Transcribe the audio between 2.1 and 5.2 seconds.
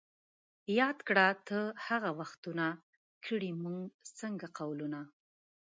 وختونه ـ کړي موږ څنګه قولونه